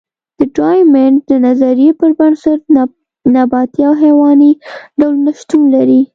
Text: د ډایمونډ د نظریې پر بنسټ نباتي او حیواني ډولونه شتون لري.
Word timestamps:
د 0.37 0.39
ډایمونډ 0.57 1.17
د 1.29 1.31
نظریې 1.45 1.89
پر 1.99 2.11
بنسټ 2.19 2.61
نباتي 3.35 3.81
او 3.87 3.93
حیواني 4.03 4.51
ډولونه 4.99 5.31
شتون 5.39 5.61
لري. 5.75 6.01